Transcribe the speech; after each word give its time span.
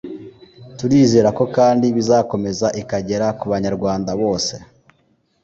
turizera 0.77 1.29
ko 1.37 1.43
kandi 1.55 1.85
bizakomeza 1.95 2.67
ikagera 2.81 3.27
ku 3.39 3.45
banyarwanda 3.53 4.11
bose 4.21 4.53